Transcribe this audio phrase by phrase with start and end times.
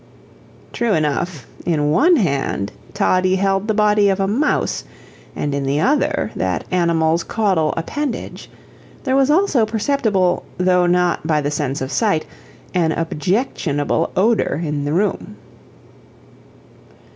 [0.73, 4.83] True enough; in one hand Toddie held the body of a mouse,
[5.35, 8.49] and in the other that animal's caudal appendage;
[9.03, 12.25] there was also perceptible, though not by the sense of sight,
[12.73, 15.35] an objectionable odor in the room.